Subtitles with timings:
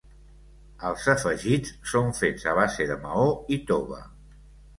[0.87, 4.03] Els afegits són fets a base de maó i tova.